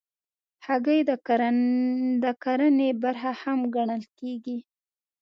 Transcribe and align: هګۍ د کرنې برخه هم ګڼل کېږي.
هګۍ 0.65 0.99
د 2.23 2.27
کرنې 2.43 2.89
برخه 3.03 3.31
هم 3.41 3.59
ګڼل 3.75 4.03
کېږي. 4.17 4.57